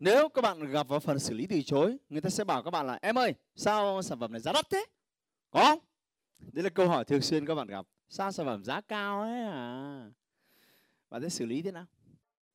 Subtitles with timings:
[0.00, 2.70] Nếu các bạn gặp vào phần xử lý từ chối, người ta sẽ bảo các
[2.70, 4.84] bạn là em ơi, sao sản phẩm này giá đắt thế?
[5.50, 5.78] Có không?
[6.52, 7.86] đây là câu hỏi thường xuyên các bạn gặp.
[8.08, 10.10] Sao sản phẩm giá cao ấy à?
[11.10, 11.86] Bạn sẽ xử lý thế nào?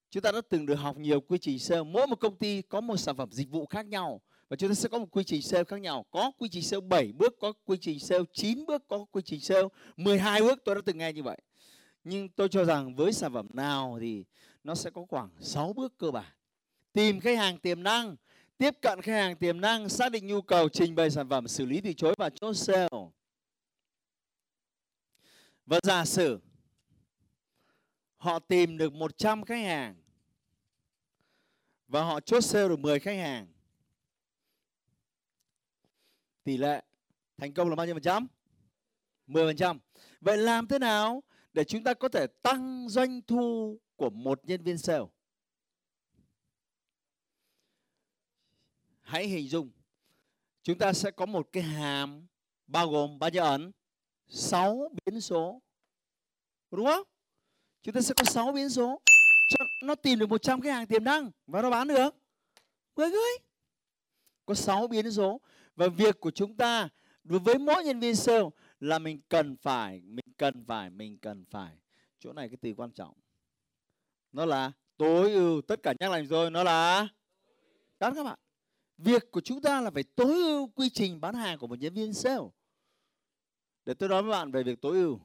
[0.09, 1.83] Chúng ta đã từng được học nhiều quy trình sale.
[1.83, 4.21] Mỗi một công ty có một sản phẩm dịch vụ khác nhau.
[4.49, 6.05] Và chúng ta sẽ có một quy trình sale khác nhau.
[6.11, 9.39] Có quy trình sale 7 bước, có quy trình sale 9 bước, có quy trình
[9.39, 9.67] sale
[9.97, 10.59] 12 bước.
[10.65, 11.37] Tôi đã từng nghe như vậy.
[12.03, 14.25] Nhưng tôi cho rằng với sản phẩm nào thì
[14.63, 16.31] nó sẽ có khoảng 6 bước cơ bản
[16.95, 18.15] tìm khách hàng tiềm năng,
[18.57, 21.65] tiếp cận khách hàng tiềm năng, xác định nhu cầu, trình bày sản phẩm, xử
[21.65, 22.87] lý từ chối và chốt sale.
[25.65, 26.39] Và giả sử
[28.17, 29.95] họ tìm được 100 khách hàng
[31.87, 33.47] và họ chốt sale được 10 khách hàng,
[36.43, 36.81] tỷ lệ
[37.37, 38.27] thành công là bao nhiêu phần trăm?
[39.27, 39.79] 10 phần trăm.
[40.21, 44.63] Vậy làm thế nào để chúng ta có thể tăng doanh thu của một nhân
[44.63, 45.14] viên sale?
[49.05, 49.69] Hãy hình dung.
[50.63, 52.27] Chúng ta sẽ có một cái hàm
[52.67, 53.71] bao gồm bao nhiêu ẩn?
[54.27, 55.61] 6 biến số.
[56.71, 57.03] Đúng không?
[57.81, 59.01] Chúng ta sẽ có 6 biến số.
[59.49, 62.15] Cho nó tìm được 100 cái hàng tiềm năng và nó bán được.
[62.95, 63.37] 10 người
[64.45, 65.41] có 6 biến số.
[65.75, 66.89] Và việc của chúng ta
[67.23, 71.45] đối với mỗi nhân viên sale là mình cần phải, mình cần phải, mình cần
[71.45, 71.77] phải.
[72.19, 73.13] Chỗ này cái từ quan trọng.
[74.31, 77.07] Nó là tối ưu tất cả nhắc lại rồi, nó là
[77.99, 78.39] đó các bạn.
[78.97, 81.93] Việc của chúng ta là phải tối ưu quy trình bán hàng của một nhân
[81.93, 82.43] viên sale.
[83.85, 85.19] Để tôi nói với bạn về việc tối ưu.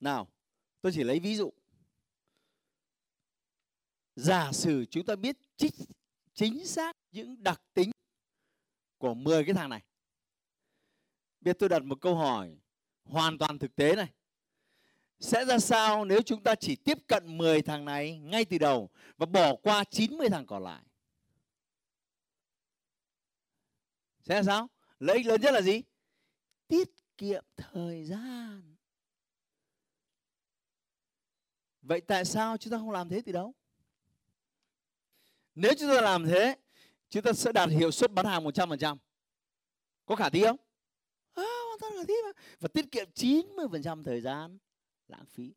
[0.00, 0.28] Nào,
[0.80, 1.52] tôi chỉ lấy ví dụ.
[4.16, 5.74] Giả sử chúng ta biết trích
[6.34, 7.90] chính xác những đặc tính
[8.98, 9.82] của 10 cái thằng này.
[11.40, 12.58] Biết tôi đặt một câu hỏi
[13.04, 14.12] hoàn toàn thực tế này
[15.20, 18.90] sẽ ra sao nếu chúng ta chỉ tiếp cận 10 thằng này ngay từ đầu
[19.16, 20.82] và bỏ qua 90 thằng còn lại?
[24.22, 24.68] Sẽ ra sao?
[24.98, 25.82] Lợi ích lớn nhất là gì?
[26.68, 28.76] Tiết kiệm thời gian.
[31.82, 33.54] Vậy tại sao chúng ta không làm thế từ đâu?
[35.54, 36.56] Nếu chúng ta làm thế,
[37.08, 38.96] chúng ta sẽ đạt hiệu suất bán hàng 100%.
[40.06, 40.56] Có khả thi không?
[41.34, 42.42] À, hoàn toàn khả thi mà.
[42.60, 44.58] Và tiết kiệm 90% thời gian
[45.08, 45.52] lãng phí.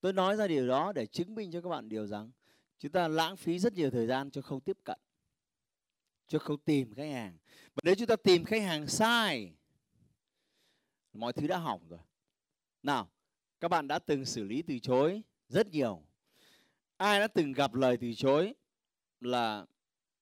[0.00, 2.30] Tôi nói ra điều đó để chứng minh cho các bạn điều rằng
[2.78, 4.98] chúng ta lãng phí rất nhiều thời gian cho không tiếp cận,
[6.28, 7.38] cho không tìm khách hàng.
[7.74, 9.52] Và nếu chúng ta tìm khách hàng sai,
[11.12, 12.00] mọi thứ đã hỏng rồi.
[12.82, 13.10] Nào,
[13.60, 16.02] các bạn đã từng xử lý từ chối rất nhiều.
[16.96, 18.54] Ai đã từng gặp lời từ chối
[19.20, 19.66] là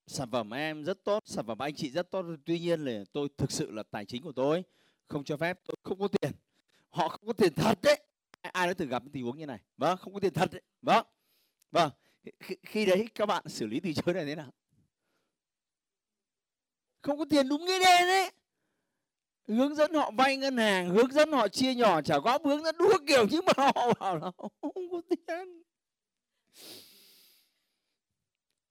[0.06, 3.28] sản phẩm em rất tốt, sản phẩm anh chị rất tốt, tuy nhiên là tôi
[3.37, 4.62] thực sự là tài chính của tôi
[5.09, 6.32] không cho phép, tôi không có tiền
[6.94, 8.00] họ không có tiền thật đấy
[8.41, 9.59] ai đã từng gặp tình huống như này?
[9.77, 11.06] Vâng không có tiền thật đấy vâng
[11.71, 11.91] vâng.
[12.41, 14.53] Khi, khi đấy các bạn xử lý từ chối này thế nào?
[17.03, 18.31] Không có tiền đúng nghĩa đen đấy
[19.49, 22.77] hướng dẫn họ vay ngân hàng hướng dẫn họ chia nhỏ trả góp hướng dẫn
[22.78, 24.31] đủ kiểu nhưng mà họ bảo là
[24.61, 25.62] không có tiền.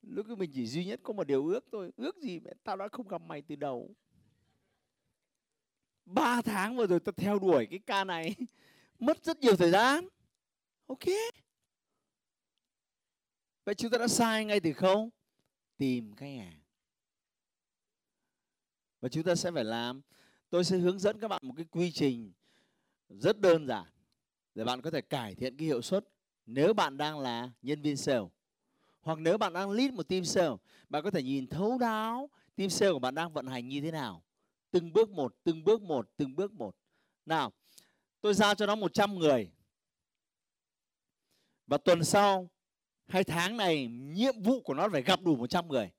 [0.01, 1.91] Lúc mình chỉ duy nhất có một điều ước thôi.
[1.97, 3.95] Ước gì mẹ tao đã không gặp mày từ đầu
[6.06, 8.36] ba tháng vừa rồi ta theo đuổi cái ca này.
[9.00, 10.08] Mất rất nhiều thời gian.
[10.88, 11.06] Ok.
[13.66, 15.09] Vậy chúng ta đã sai ngay từ khâu.
[15.78, 16.64] Tìm khách hàng
[19.03, 20.02] và chúng ta sẽ phải làm.
[20.50, 22.31] Tôi sẽ hướng dẫn các bạn một cái quy trình
[23.09, 23.85] rất đơn giản
[24.56, 26.06] để bạn có thể cải thiện cái hiệu suất.
[26.46, 28.28] Nếu bạn đang là nhân viên sale,
[29.02, 30.56] hoặc nếu bạn đang lead một team sale,
[30.90, 33.91] bạn có thể nhìn thấu đáo team sale của bạn đang vận hành như thế
[33.91, 34.23] nào
[34.73, 36.75] từng bước một, từng bước một, từng bước một.
[37.25, 37.53] Nào,
[38.22, 39.52] tôi giao cho nó 100 người.
[41.67, 42.49] Và tuần sau
[43.08, 45.91] hay tháng này, nhiệm vụ của nó phải gặp đủ 100 người.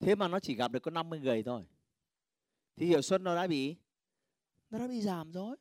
[0.00, 1.66] Thế mà nó chỉ gặp được có 50 người thôi.
[2.76, 3.76] Thì hiệu suất nó đã bị,
[4.70, 5.56] nó đã bị giảm rồi.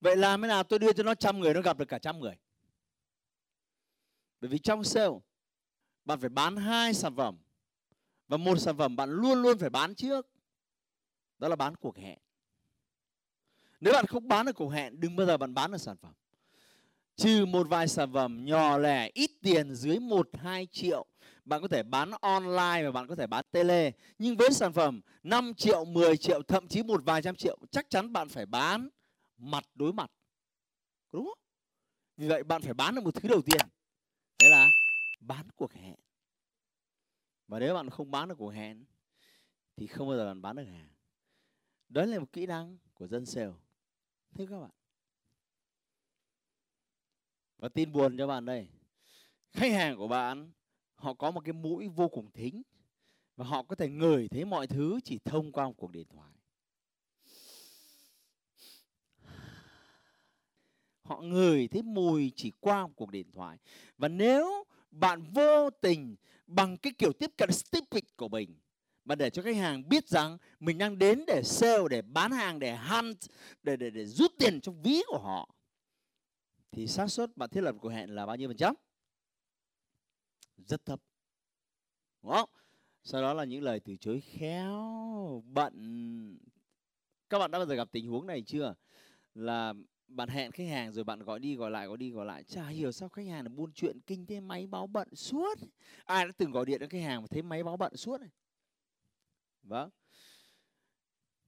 [0.00, 2.20] Vậy làm thế nào tôi đưa cho nó trăm người, nó gặp được cả trăm
[2.20, 2.36] người?
[4.40, 5.14] Bởi vì trong sale,
[6.04, 7.38] bạn phải bán hai sản phẩm
[8.28, 10.33] và một sản phẩm bạn luôn luôn phải bán trước
[11.38, 12.18] đó là bán cuộc hẹn.
[13.80, 16.12] Nếu bạn không bán được cuộc hẹn, đừng bao giờ bạn bán được sản phẩm.
[17.16, 21.06] Trừ một vài sản phẩm nhỏ lẻ, ít tiền dưới 1 2 triệu,
[21.44, 23.90] bạn có thể bán online và bạn có thể bán tele.
[24.18, 27.90] Nhưng với sản phẩm 5 triệu 10 triệu, thậm chí một vài trăm triệu, chắc
[27.90, 28.88] chắn bạn phải bán
[29.38, 30.10] mặt đối mặt.
[31.12, 31.38] Đúng không?
[32.16, 33.68] Vì vậy bạn phải bán được một thứ đầu tiên.
[34.38, 34.70] Đấy là
[35.20, 35.94] bán cuộc hẹn.
[37.48, 38.84] Và nếu bạn không bán được cuộc hẹn,
[39.76, 40.88] thì không bao giờ bạn bán được hàng
[41.88, 43.52] đó là một kỹ năng của dân sale
[44.34, 44.70] thưa các bạn.
[47.58, 48.68] Và tin buồn cho bạn đây.
[49.52, 50.52] Khách hàng của bạn,
[50.94, 52.62] họ có một cái mũi vô cùng thính
[53.36, 56.32] và họ có thể ngửi thấy mọi thứ chỉ thông qua một cuộc điện thoại.
[61.02, 63.58] Họ ngửi thấy mùi chỉ qua một cuộc điện thoại.
[63.98, 66.16] Và nếu bạn vô tình
[66.46, 68.54] bằng cái kiểu tiếp cận stupid của mình
[69.04, 72.58] mà để cho khách hàng biết rằng mình đang đến để sale, để bán hàng,
[72.58, 73.18] để hunt,
[73.62, 75.54] để để để rút tiền trong ví của họ.
[76.72, 78.74] Thì xác suất bạn thiết lập cuộc hẹn là bao nhiêu phần trăm?
[80.56, 81.00] Rất thấp.
[82.22, 82.50] Đúng không?
[83.02, 86.38] Sau đó là những lời từ chối khéo, bận.
[87.30, 88.74] Các bạn đã bao giờ gặp tình huống này chưa?
[89.34, 89.74] Là
[90.08, 92.44] bạn hẹn khách hàng rồi bạn gọi đi, gọi lại, gọi đi, gọi lại.
[92.44, 95.58] Chả hiểu sao khách hàng là buôn chuyện kinh thế, máy báo bận suốt.
[96.04, 98.30] Ai đã từng gọi điện đến khách hàng mà thấy máy báo bận suốt này?
[99.64, 99.90] Vâng.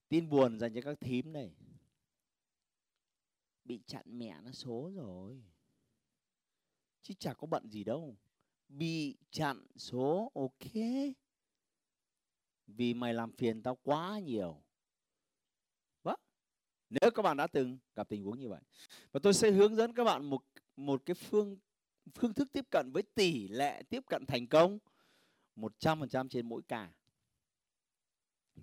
[0.08, 1.54] Tin buồn dành cho các thím này.
[3.64, 5.42] Bị chặn mẹ nó số rồi.
[7.02, 8.16] Chứ chả có bận gì đâu.
[8.68, 10.72] Bị chặn số, ok.
[12.66, 14.62] Vì mày làm phiền tao quá nhiều.
[16.02, 16.20] Vâng.
[16.90, 18.62] Nếu các bạn đã từng gặp tình huống như vậy.
[19.12, 20.42] Và tôi sẽ hướng dẫn các bạn một
[20.76, 21.56] một cái phương
[22.14, 24.78] phương thức tiếp cận với tỷ lệ tiếp cận thành công
[25.56, 26.92] 100% trên mỗi cả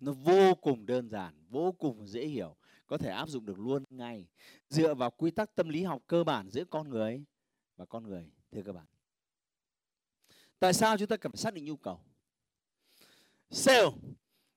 [0.02, 2.56] nó vô cùng đơn giản, vô cùng dễ hiểu,
[2.88, 4.28] có thể áp dụng được luôn ngay
[4.70, 7.24] dựa vào quy tắc tâm lý học cơ bản giữa con người
[7.76, 8.86] và con người, thưa các bạn.
[10.60, 12.00] Tại sao chúng ta cần phải xác định nhu cầu?
[13.50, 13.90] Sale,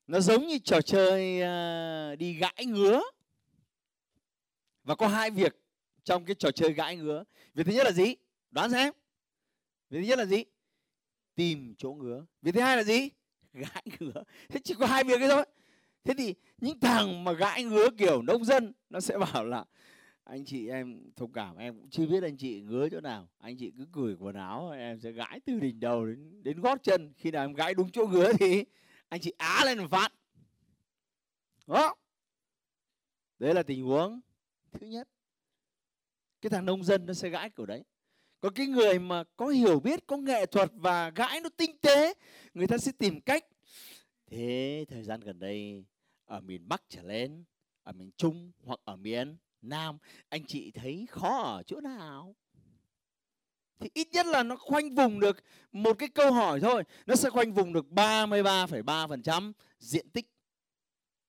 [0.06, 3.00] nó giống như trò chơi à, đi gãi ngứa.
[4.85, 5.62] Và có hai việc
[6.05, 7.25] trong cái trò chơi gãi ngứa.
[7.55, 8.15] Việc thứ nhất là gì?
[8.50, 8.93] Đoán xem.
[9.91, 10.44] Việc thứ nhất là gì?
[11.35, 12.27] Tìm chỗ ngứa.
[12.43, 13.09] Việc thứ hai là gì?
[13.56, 14.23] Gãi ngứa.
[14.49, 15.44] Thế chỉ có hai việc ấy thôi.
[16.05, 19.64] Thế thì những thằng mà gãi ngứa kiểu nông dân, nó sẽ bảo là,
[20.25, 23.29] anh chị em thông cảm, em cũng chưa biết anh chị ngứa chỗ nào.
[23.38, 26.82] Anh chị cứ gửi quần áo, em sẽ gãi từ đỉnh đầu đến đến gót
[26.82, 27.12] chân.
[27.17, 28.64] Khi nào em gãi đúng chỗ ngứa thì
[29.08, 30.12] anh chị á lên một phát.
[31.67, 31.94] Đó.
[33.38, 34.20] Đấy là tình huống
[34.73, 35.08] thứ nhất.
[36.41, 37.85] Cái thằng nông dân nó sẽ gãi kiểu đấy
[38.46, 42.14] có cái người mà có hiểu biết có nghệ thuật và gãi nó tinh tế
[42.54, 43.44] người ta sẽ tìm cách.
[44.26, 45.84] Thế thời gian gần đây
[46.25, 47.44] ở miền bắc trở lên
[47.82, 49.98] ở miền trung hoặc ở miền nam
[50.28, 52.37] anh chị thấy khó ở chỗ nào?
[53.81, 55.37] Thì ít nhất là nó khoanh vùng được
[55.72, 56.82] một cái câu hỏi thôi.
[57.06, 60.26] Nó sẽ khoanh vùng được 33,3% diện tích.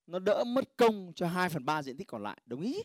[0.08, 2.84] Nó đỡ mất công cho 2 phần 3 diện tích còn lại đồng ý?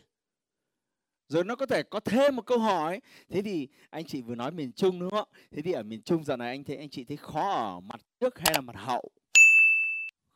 [1.27, 2.99] Rồi nó có thể có thêm một câu hỏi.
[3.29, 6.23] Thế thì anh chị vừa nói miền trung đúng không thế thì ở miền trung
[6.23, 9.09] giờ này anh thấy anh chị thấy khó ở mặt trước hay là mặt hậu?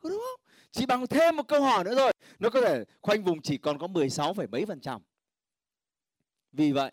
[0.02, 0.40] Đúng không?
[0.72, 3.78] Chỉ bằng thêm một câu hỏi nữa rồi nó có thể khoanh vùng chỉ còn
[3.78, 5.02] có 16, mấy phần trăm.
[6.52, 6.92] Vì vậy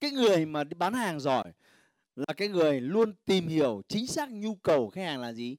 [0.00, 1.52] cái người mà bán hàng giỏi
[2.16, 5.56] là cái người luôn tìm hiểu chính xác nhu cầu khách hàng là gì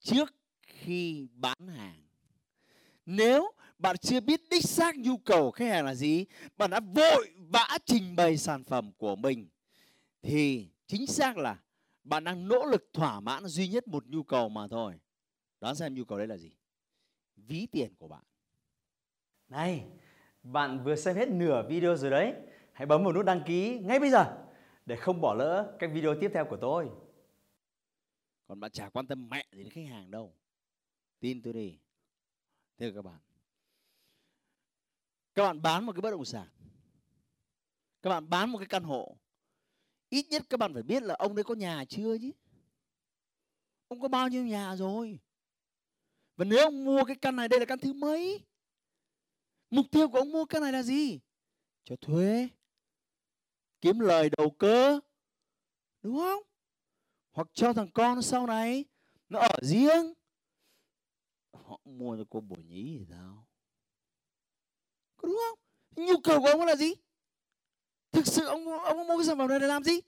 [0.00, 0.34] trước
[0.66, 2.02] khi bán hàng.
[3.06, 6.24] Nếu bạn chưa biết đích xác nhu cầu khách hàng là gì
[6.56, 9.48] bạn đã vội vã trình bày sản phẩm của mình.
[10.22, 11.62] Thì chính xác là
[12.04, 15.00] bạn đang nỗ lực thỏa mãn duy nhất một nhu cầu mà thôi.
[15.60, 16.52] Đoán xem nhu cầu đấy là gì?
[17.36, 18.24] Ví tiền của bạn.
[19.48, 19.84] Này
[20.42, 22.34] bạn vừa xem hết nửa video rồi đấy.
[22.72, 24.46] Hãy bấm vào nút đăng ký ngay bây giờ
[24.86, 26.90] để không bỏ lỡ các video tiếp theo của tôi.
[28.46, 30.34] Còn bạn chả quan tâm mẹ gì đến khách hàng đâu.
[31.20, 31.78] Tin tôi đi.
[32.78, 33.18] Thưa các bạn
[35.34, 36.48] các bạn bán một cái bất động sản.
[38.02, 39.16] Các bạn bán một cái căn hộ.
[40.08, 42.30] Ít nhất các bạn phải biết là ông đấy có nhà chưa chứ?
[43.88, 45.18] Ông có bao nhiêu nhà rồi?
[46.36, 48.44] Và nếu ông mua cái căn này, đây là căn thứ mấy?
[49.70, 51.20] Mục tiêu của ông mua căn này là gì?
[51.84, 52.48] Cho thuê.
[53.80, 55.00] Kiếm lời đầu cơ.
[56.02, 56.42] Đúng không?
[57.30, 58.84] Hoặc cho thằng con sau này,
[59.28, 60.12] nó ở riêng.
[61.52, 63.46] Họ mua cho cô bổ nhí thì sao?
[65.22, 65.58] Có đúng không?
[66.06, 66.94] Nhu cầu của ông là gì?
[68.12, 70.00] Thực sự ông ông mua cái sản phẩm này để làm gì?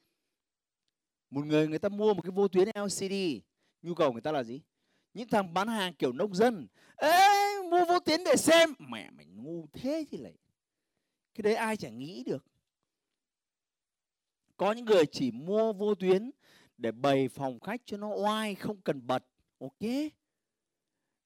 [1.30, 3.14] Một người người ta mua một cái vô tuyến LCD
[3.82, 4.60] nhu cầu người ta là gì?
[5.14, 6.66] Những thằng bán hàng kiểu nông dân.
[6.96, 8.74] Ê, mua vô tuyến để xem.
[8.78, 10.34] Mẹ mày ngu thế chứ lại.
[11.34, 12.44] Cái đấy ai chẳng nghĩ được.
[14.56, 16.30] Có những người chỉ mua vô tuyến
[16.78, 19.24] để bày phòng khách cho nó oai, không cần bật.
[19.58, 19.80] Ok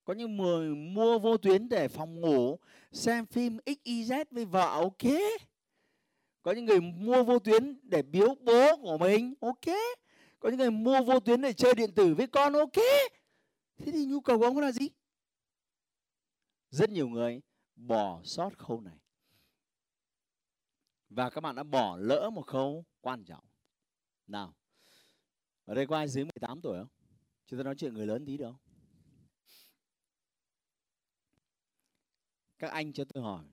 [0.09, 2.59] có những người mua vô tuyến để phòng ngủ,
[2.93, 5.13] xem phim xyz với vợ, ok.
[6.43, 9.75] Có những người mua vô tuyến để biếu bố của mình, ok.
[10.39, 12.77] Có những người mua vô tuyến để chơi điện tử với con, ok.
[13.79, 14.89] Thế thì nhu cầu của ông là gì?
[16.71, 17.41] Rất nhiều người
[17.77, 18.99] bỏ sót khâu này.
[21.09, 23.45] Và các bạn đã bỏ lỡ một khâu quan trọng.
[24.27, 24.55] Nào,
[25.65, 26.89] ở đây có ai dưới 18 tuổi không?
[27.47, 28.68] Chúng ta nói chuyện người lớn tí được không?
[32.59, 33.45] Các anh cho tôi hỏi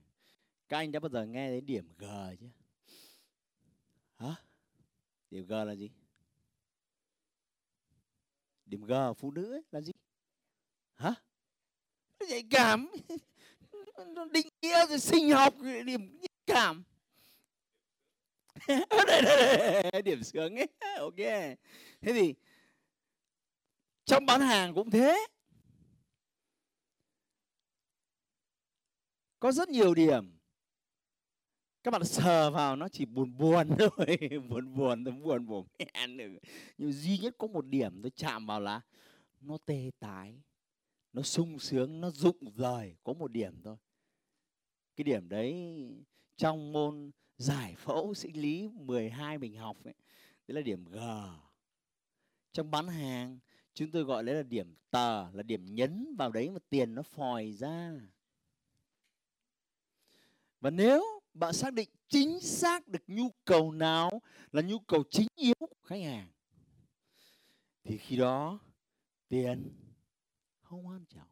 [0.68, 2.04] các anh đã bao giờ nghe đến điểm G
[2.40, 2.46] chứ?
[4.16, 4.34] Hả?
[5.30, 5.90] Điểm G là gì?
[8.66, 9.92] Điểm G phụ nữ ấy là gì?
[10.94, 11.14] Hả?
[12.28, 12.92] Nhạy cảm.
[14.32, 15.54] Định nghĩa rồi sinh học
[15.86, 16.84] điểm nhạy cảm.
[18.68, 20.66] Đây, đây, đây, điểm sướng ấy.
[20.98, 21.16] Ok.
[22.00, 22.34] Thế thì
[24.04, 25.26] trong bán hàng cũng thế.
[29.40, 30.38] Có rất nhiều điểm.
[31.82, 35.66] Các bạn sờ vào nó chỉ buồn buồn thôi buồn buồn thôi buồn buồn
[36.78, 38.80] nhưng duy nhất có một điểm tôi chạm vào là
[39.40, 40.40] nó tê tái
[41.16, 43.76] nó sung sướng nó rụng rời có một điểm thôi.
[44.96, 45.76] Cái điểm đấy
[46.36, 49.94] trong môn giải phẫu sinh lý 12 mình học ấy,
[50.48, 50.98] đấy là điểm G.
[52.52, 53.38] Trong bán hàng
[53.74, 57.02] chúng tôi gọi đấy là điểm tờ là điểm nhấn vào đấy mà tiền nó
[57.02, 57.92] phòi ra
[60.66, 65.26] và nếu bạn xác định chính xác được nhu cầu nào là nhu cầu chính
[65.36, 66.28] yếu của khách hàng,
[67.84, 68.58] thì khi đó
[69.28, 69.72] tiền
[70.60, 71.28] không quan trọng.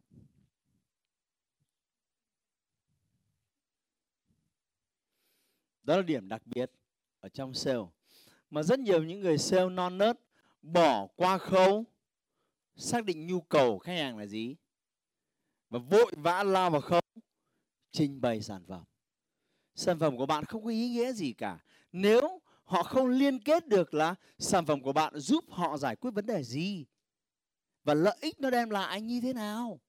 [5.83, 6.71] Đó là điểm đặc biệt
[7.21, 7.79] ở trong sale.
[8.51, 10.21] Mà rất nhiều những người sale non nớt
[10.63, 11.85] bỏ qua khâu
[12.77, 14.57] xác định nhu cầu khách hàng là gì
[15.71, 17.01] và vội vã lao vào khâu
[17.91, 18.85] trình bày sản phẩm
[19.75, 21.59] sản phẩm của bạn không có ý nghĩa gì cả.
[21.93, 26.11] Nếu họ không liên kết được là sản phẩm của bạn giúp họ giải quyết
[26.11, 26.87] vấn đề gì
[27.85, 29.81] và lợi ích nó đem lại như thế nào.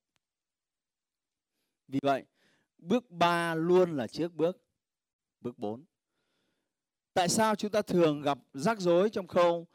[1.88, 2.24] Vì vậy,
[2.78, 4.62] bước 3 luôn là trước bước.
[5.40, 5.84] Bước 4
[7.16, 9.66] tại sao chúng ta thường gặp rắc rối trong khâu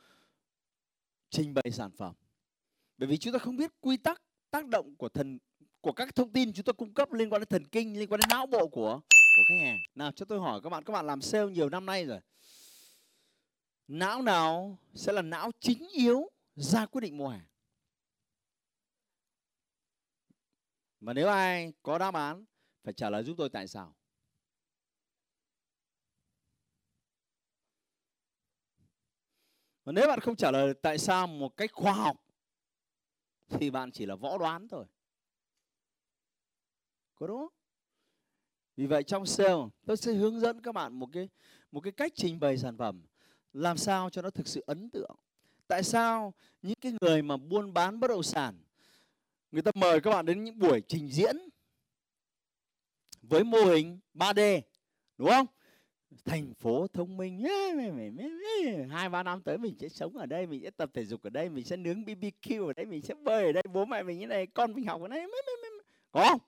[1.30, 2.16] trình bày sản phẩm?
[2.98, 5.40] Bởi vì chúng ta không biết quy tắc, tác động của thần,
[5.82, 8.20] của các thông tin chúng ta cung cấp liên quan đến thần kinh, liên quan
[8.20, 9.02] đến não bộ của
[9.36, 11.86] của khách hàng nào, cho tôi hỏi các bạn các bạn làm sale nhiều năm
[11.86, 12.20] nay rồi
[13.88, 17.46] não nào sẽ là não chính yếu ra quyết định mua hàng
[21.00, 22.46] mà nếu ai có đáp án,
[22.84, 23.96] phải trả lời giúp tôi tại sao
[29.84, 32.18] Và nếu bạn không trả lời tại sao một cách khoa học,
[33.50, 34.86] thì bạn chỉ là võ đoán thôi.
[37.16, 37.61] Có đúng không?
[38.82, 41.30] Vì vậy trong sale, tôi sẽ hướng dẫn các bạn một cái
[41.72, 43.02] một cái cách trình bày sản phẩm,
[43.54, 45.16] làm sao cho nó thực sự ấn tượng.
[45.68, 48.56] Tại sao những cái người mà buôn bán bất động sản,
[49.52, 51.38] người ta mời các bạn đến những buổi trình diễn
[53.22, 54.62] với mô hình 3D
[55.18, 55.46] đúng không?
[56.26, 57.44] thành phố thông minh
[58.90, 61.30] hai, ba năm tới mình sẽ sống ở đây, mình sẽ tập thể dục ở
[61.30, 64.20] đây, mình sẽ nướng bbq ở đây, mình sẽ bơi ở đây, bố mẹ mình
[64.20, 65.28] như này, con mình học ở đây
[66.12, 66.40] có không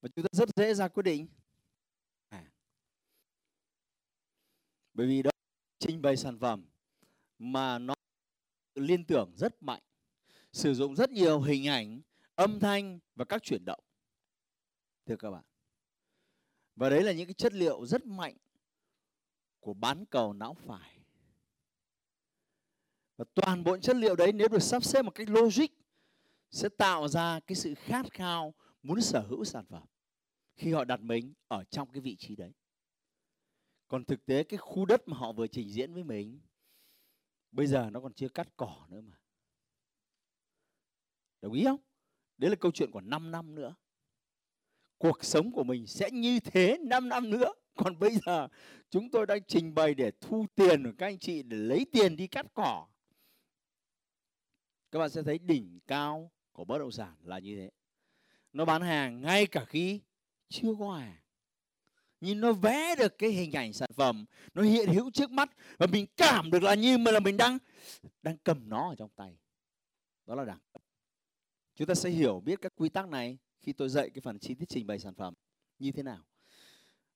[0.00, 1.28] và chúng ta rất dễ ra quyết định.
[2.28, 2.44] À.
[4.94, 5.30] bởi vì đó
[5.78, 6.66] trình bày sản phẩm
[7.38, 7.94] mà nó
[8.74, 9.82] liên tưởng rất mạnh
[10.52, 12.00] sử dụng rất nhiều hình ảnh
[12.34, 13.80] âm thanh và các chuyển động.
[15.06, 15.44] Thưa các bạn.
[16.76, 18.36] Và đấy là những cái chất liệu rất mạnh
[19.60, 20.96] của bán cầu não phải.
[23.16, 25.66] Và toàn bộ chất liệu đấy nếu được sắp xếp một cách logic
[26.50, 29.86] sẽ tạo ra cái sự khát khao muốn sở hữu sản phẩm,
[30.56, 32.52] khi họ đặt mình ở trong cái vị trí đấy.
[33.88, 36.40] Còn thực tế cái khu đất mà họ vừa trình diễn với mình,
[37.52, 39.16] bây giờ nó còn chưa cắt cỏ nữa mà.
[41.40, 41.80] Đồng ý không?
[42.38, 43.74] Đấy là câu chuyện của 5 năm nữa.
[44.98, 47.52] Cuộc sống của mình sẽ như thế 5 năm nữa.
[47.74, 48.48] Còn bây giờ,
[48.90, 52.16] chúng tôi đang trình bày để thu tiền của các anh chị để lấy tiền
[52.16, 52.88] đi cắt cỏ.
[54.90, 57.70] Các bạn sẽ thấy đỉnh cao của bất động sản là như thế
[58.52, 60.00] nó bán hàng ngay cả khi
[60.48, 61.16] chưa có hàng.
[62.20, 65.86] Nhưng nó vẽ được cái hình ảnh sản phẩm, nó hiện hữu trước mắt và
[65.86, 67.58] mình cảm được là như mà là mình đang
[68.22, 69.38] đang cầm nó ở trong tay.
[70.26, 70.82] Đó là đẳng cấp.
[71.74, 74.54] Chúng ta sẽ hiểu biết các quy tắc này khi tôi dạy cái phần chi
[74.54, 75.34] tiết trình bày sản phẩm
[75.78, 76.24] như thế nào.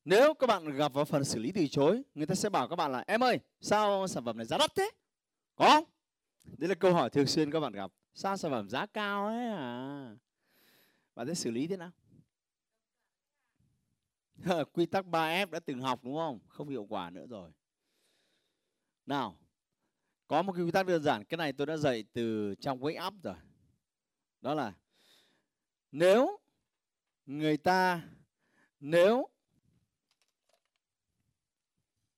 [0.04, 2.76] Nếu các bạn gặp vào phần xử lý từ chối, người ta sẽ bảo các
[2.76, 4.90] bạn là, em ơi, sao sản phẩm này giá đắt thế?
[5.54, 5.84] Có không?
[6.58, 7.90] Đấy là câu hỏi thường xuyên các bạn gặp.
[8.14, 10.16] Sao sản phẩm giá cao ấy à
[11.14, 11.92] bạn sẽ xử lý thế nào?
[14.72, 16.38] Quy tắc 3F đã từng học đúng không?
[16.48, 17.50] Không hiệu quả nữa rồi.
[19.06, 19.38] Nào,
[20.26, 23.06] có một cái quy tắc đơn giản, cái này tôi đã dạy từ trong wake
[23.06, 23.36] up rồi.
[24.40, 24.74] Đó là
[25.92, 26.38] nếu
[27.26, 28.08] người ta,
[28.80, 29.28] nếu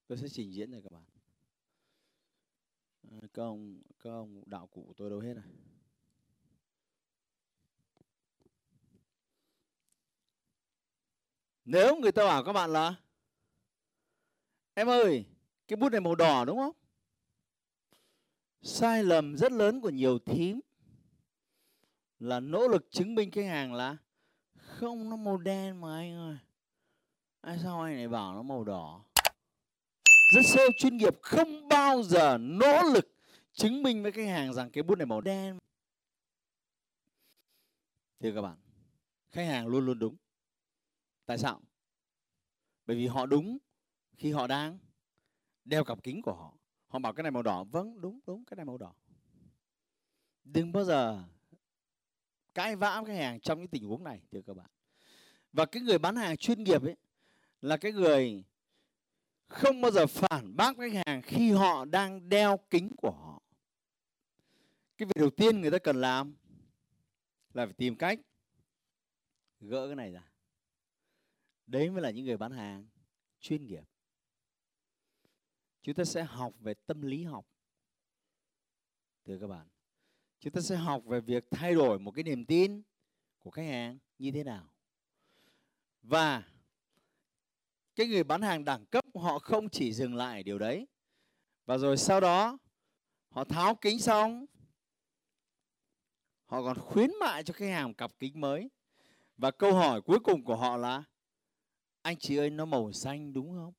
[0.07, 1.05] tôi sẽ trình diễn này các bạn.
[3.11, 5.45] Ờ, các ông các ông đạo cụ của tôi đâu hết rồi
[11.67, 12.95] nếu người ta bảo các bạn là,
[14.75, 15.25] em ơi,
[15.69, 16.77] cái bút này màu đỏ đúng không?
[18.63, 20.61] Sai lầm rất lớn của nhiều thím.
[22.19, 23.97] Là nỗ lực chứng minh khách hàng là,
[24.57, 26.37] không, nó màu đen mà anh ơi.
[27.41, 29.05] Ai sao anh lại bảo nó màu đỏ?
[30.35, 33.15] Rất sale chuyên nghiệp, không bao giờ nỗ lực
[33.53, 35.59] chứng minh với khách hàng rằng cái bút này màu đen.
[38.21, 38.57] Thưa các bạn,
[39.31, 40.17] khách hàng luôn luôn đúng
[41.27, 41.63] tại sao?
[42.87, 43.59] Bởi vì họ đúng
[44.17, 44.79] khi họ đang
[45.65, 46.55] đeo cặp kính của họ.
[46.87, 47.65] Họ bảo cái này màu đỏ.
[47.65, 48.95] Vâng đúng đúng, cái này màu đỏ.
[50.45, 51.25] Đừng bao giờ
[52.55, 54.71] cãi vã với khách hàng trong những tình huống này, thưa các bạn.
[55.53, 56.97] Và cái người bán hàng chuyên nghiệp ấy
[57.61, 58.45] là cái người
[59.47, 63.43] không bao giờ phản bác khách hàng khi họ đang đeo kính của họ.
[64.99, 66.37] Cái việc đầu tiên người ta cần làm
[67.55, 68.21] là phải tìm cách
[69.61, 70.23] gỡ cái này ra
[71.67, 72.87] đấy mới là những người bán hàng,
[73.41, 73.85] chuyên nghiệp.
[75.83, 77.47] Chúng ta sẽ học về tâm lý học.
[79.25, 79.69] Thưa các bạn,
[80.41, 82.83] chúng ta sẽ học về việc thay đổi một cái niềm tin
[83.39, 84.73] của khách hàng như thế nào.
[86.03, 86.43] Và
[87.97, 90.87] cái người bán hàng đẳng cấp, họ không chỉ dừng lại điều đấy,
[91.65, 92.59] và rồi sau đó
[93.29, 94.47] họ tháo kính xong,
[96.47, 98.71] họ còn khuyến mại cho khách hàng một cặp kính mới.
[99.37, 101.05] Và câu hỏi cuối cùng của họ là
[102.07, 103.73] anh chị ơi, nó màu xanh đúng không?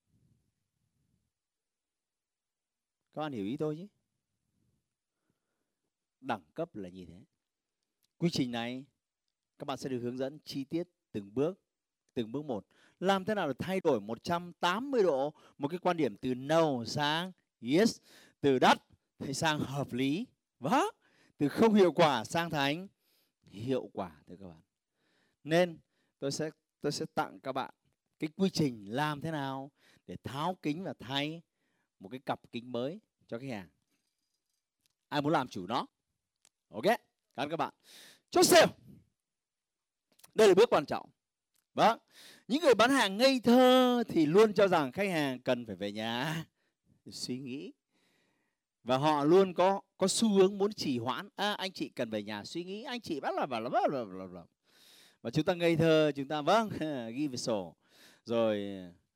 [3.13, 3.87] Các bạn hiểu ý tôi chứ
[6.21, 7.23] đẳng cấp là như thế.
[8.17, 8.85] Quy trình này,
[9.59, 11.59] các bạn sẽ được hướng dẫn chi tiết từng bước
[12.13, 12.65] từng bước một.
[12.99, 17.31] Làm thế nào để thay đổi 180 độ một cái quan điểm từ no sang
[17.61, 17.99] yes,
[18.41, 18.77] từ đắt
[19.19, 20.27] thì sang hợp lý?
[20.59, 20.83] Và
[21.37, 22.87] từ không hiệu quả sang thành
[23.41, 24.61] hiệu quả, thưa các bạn.
[25.43, 25.79] Nên
[26.19, 26.49] tôi sẽ
[26.81, 27.73] tôi sẽ tặng các bạn
[28.19, 29.71] cái quy trình làm thế nào
[30.07, 31.41] để tháo kính và thay
[31.99, 33.69] một cái cặp kính mới cho khách hàng.
[35.09, 35.85] Ai muốn làm chủ nó.
[36.69, 37.73] Ok cảm ơn các bạn.
[38.29, 38.67] Chốt sale.
[40.35, 41.09] Đây là bước quan trọng.
[41.73, 41.99] Vâng
[42.47, 45.91] những người bán hàng ngây thơ thì luôn cho rằng khách hàng cần phải về
[45.91, 46.45] nhà.
[47.11, 47.73] Suy nghĩ.
[48.83, 51.29] Và họ luôn có có xu hướng muốn trì hoãn.
[51.35, 52.83] À, anh chị cần về nhà suy nghĩ.
[52.83, 53.69] Anh chị bắt là bảo là
[55.21, 56.69] và chúng ta ngây thơ chúng ta vâng
[57.15, 57.75] ghi về sổ
[58.27, 58.67] rồi,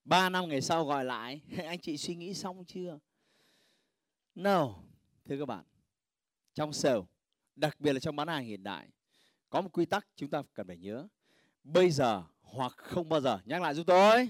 [0.06, 1.41] ba năm ngày sau gọi lại.
[1.65, 3.00] Anh chị suy nghĩ xong chưa?
[4.36, 4.76] No,
[5.26, 5.63] thưa các bạn.
[6.54, 7.00] Trong sale
[7.56, 8.88] đặc biệt là trong bán hàng hiện đại,
[9.50, 11.08] có một quy tắc chúng ta cần phải nhớ.
[11.63, 13.39] Bây giờ hoặc không bao giờ.
[13.45, 14.30] Nhắc lại giúp tôi.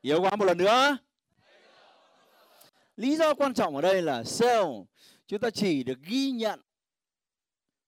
[0.00, 0.96] Yếu quá một lần nữa.
[2.96, 4.84] Lý do quan trọng ở đây là sale.
[5.26, 6.60] Chúng ta chỉ được ghi nhận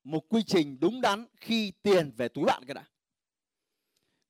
[0.04, 2.84] một quy trình đúng đắn khi tiền về túi bạn cái đã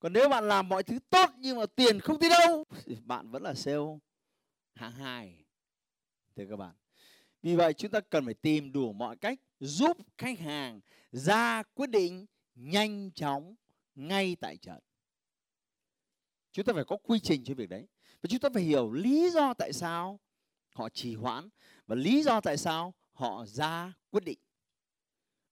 [0.03, 3.31] còn nếu bạn làm mọi thứ tốt nhưng mà tiền không đi đâu, thì bạn
[3.31, 3.99] vẫn là sale
[4.75, 5.45] hạng hai.
[6.37, 6.75] Thưa các bạn.
[7.43, 10.81] Vì vậy chúng ta cần phải tìm đủ mọi cách giúp khách hàng
[11.13, 13.55] ra quyết định nhanh chóng
[13.95, 14.79] ngay tại trận
[16.53, 17.87] chúng ta phải có quy trình cho việc đấy.
[18.23, 20.21] Và chúng ta phải hiểu lý do tại sao
[20.75, 21.49] họ trì hoãn
[21.87, 24.39] và lý do tại sao họ ra quyết định.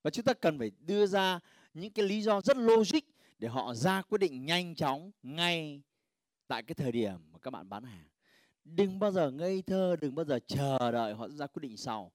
[0.03, 1.41] Và chúng ta cần phải đưa ra
[1.75, 3.01] những cái lý do rất logic
[3.41, 5.83] để họ ra quyết định nhanh chóng ngay
[6.47, 8.09] tại cái thời điểm mà các bạn bán hàng.
[8.65, 12.13] Đừng bao giờ ngây thơ, đừng bao giờ chờ đợi họ ra quyết định sau.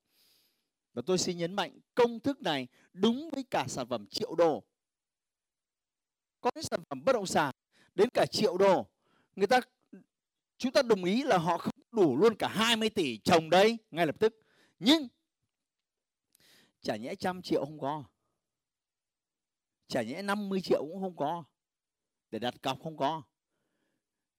[0.94, 4.64] Và tôi xin nhấn mạnh, công thức này đúng với cả sản phẩm triệu đô.
[6.42, 7.56] Có những sản phẩm bất động sản,
[7.96, 8.86] đến cả triệu đô,
[9.36, 9.60] người ta,
[10.58, 14.06] chúng ta đồng ý là họ không đủ luôn cả 20 tỷ trồng đây ngay
[14.06, 14.36] lập tức.
[14.80, 15.08] Nhưng,
[16.82, 18.04] chả nhẽ trăm triệu không có
[19.88, 21.44] chả nhẽ 50 triệu cũng không có.
[22.32, 23.22] Để đặt cọc không có.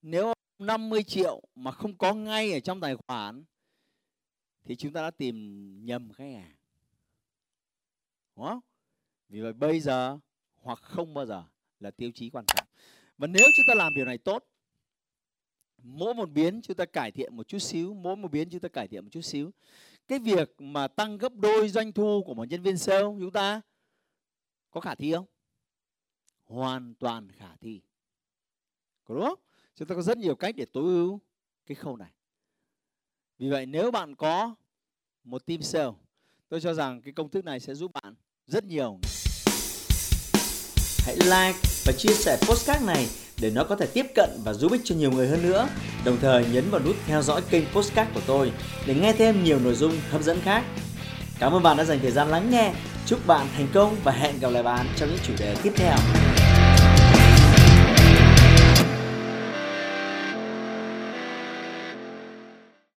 [0.02, 3.44] Nếu 50 triệu mà không có ngay ở trong tài khoản,
[4.64, 5.36] thì chúng ta đã tìm
[5.84, 6.56] nhầm khách hàng.
[8.36, 8.60] Đúng không?
[9.28, 10.18] Vì vậy bây giờ,
[10.62, 11.44] hoặc không bao giờ,
[11.80, 12.66] là tiêu chí quan trọng.
[13.18, 14.44] Và nếu chúng ta làm điều này tốt,
[15.82, 18.68] mỗi một biến chúng ta cải thiện một chút xíu, mỗi một biến chúng ta
[18.68, 19.50] cải thiện một chút xíu,
[20.08, 23.60] cái việc mà tăng gấp đôi doanh thu của một nhân viên sale chúng ta
[24.70, 25.26] có khả thi không?
[26.46, 27.80] Hoàn toàn khả thi
[29.04, 29.38] có đúng không
[29.74, 31.20] chúng ta có rất nhiều cách để tối ưu
[31.66, 32.10] cái khâu này
[33.38, 34.54] vì vậy, nếu bạn có
[35.24, 35.90] một team sale,
[36.48, 38.14] tôi cho rằng cái công thức này sẽ giúp bạn
[38.46, 38.98] rất nhiều
[41.06, 43.06] hãy like và chia sẻ postcard này
[43.40, 45.68] để nó có thể tiếp cận và giúp ích cho nhiều người hơn nữa.
[46.04, 48.52] Đồng thời, nhấn vào nút theo dõi kênh postcard của tôi
[48.86, 50.64] để nghe thêm nhiều nội dung hấp dẫn khác.
[51.38, 52.74] Cảm ơn bạn đã dành thời gian lắng nghe.
[53.06, 55.96] Chúc bạn thành công và hẹn gặp lại bạn trong những chủ đề tiếp theo.